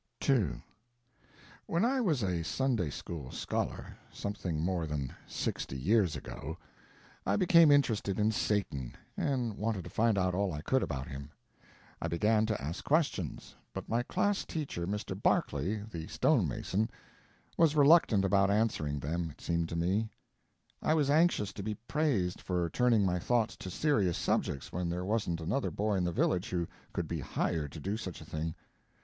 [0.27, 0.59] II
[1.67, 6.57] When I was a Sunday school scholar, something more than sixty years ago,
[7.23, 11.29] I became interested in Satan, and wanted to find out all I could about him.
[12.01, 15.13] I began to ask questions, but my class teacher, Mr.
[15.21, 16.89] Barclay, the stone mason,
[17.55, 20.09] was reluctant about answering them, it seemed to me.
[20.81, 25.05] I was anxious to be praised for turning my thoughts to serious subjects when there
[25.05, 28.55] wasn't another boy in the village who could be hired to do such a thing.